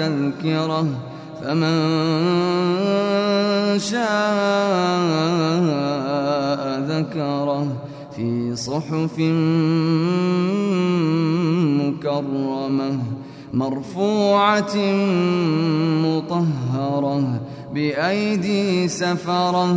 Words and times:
تذكرة 0.00 0.86
فمن 1.42 1.78
شاء 3.78 4.00
ذكره 6.88 7.66
في 8.16 8.56
صحف 8.56 9.18
مكرمة 11.80 12.98
مرفوعة 13.52 14.76
مطهرة 16.04 17.40
بأيدي 17.74 18.88
سفرة. 18.88 19.76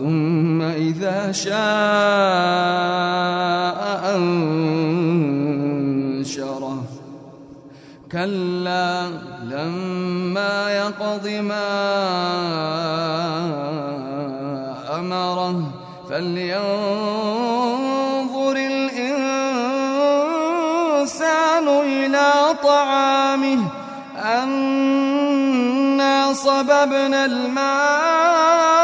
ثم 0.00 0.62
إذا 0.62 1.32
شاء 1.32 1.52
أنشره. 5.36 5.56
كلا 8.12 9.08
لما 9.44 10.70
يقض 10.70 11.28
ما 11.28 11.70
أمره 14.98 15.56
فلينظر 16.08 16.56
الإنسان 18.56 19.26
إلى 21.68 22.32
طعامه. 22.62 23.60
أنا 24.16 26.14
صببنا 26.32 27.24
الماء 27.24 28.79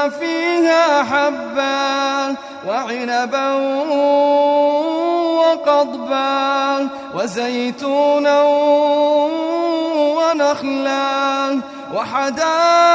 فيها 0.09 1.03
حبا 1.03 2.37
وعنبا 2.69 3.53
وقضبا 5.39 6.89
وزيتونا 7.15 8.43
ونخلا 10.17 11.61
وحدائق 11.95 12.95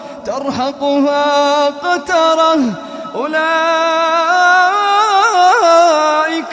ترهقها 0.25 1.65
قترة 1.65 2.59
أولئك 3.15 3.41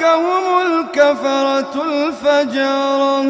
هم 0.02 0.44
الكفرة 0.66 1.84
الفجرة. 1.84 3.24